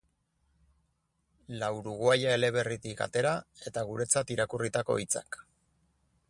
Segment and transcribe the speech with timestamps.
[1.59, 3.35] La uruguaya eleberritik atera,
[3.73, 5.39] eta guretzat irakurritako hitzak.